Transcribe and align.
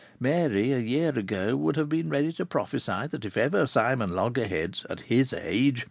Mary, 0.19 0.71
a 0.73 0.79
year 0.79 1.09
ago, 1.15 1.55
would 1.55 1.75
have 1.75 1.87
been 1.87 2.09
ready 2.09 2.33
to 2.33 2.43
prophesy 2.43 3.05
that 3.05 3.23
if 3.23 3.37
ever 3.37 3.67
Simon 3.67 4.13
Loggerheads 4.15 4.83
at 4.89 5.01
his 5.01 5.31
age! 5.31 5.79